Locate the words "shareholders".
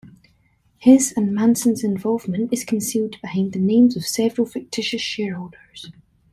5.03-5.91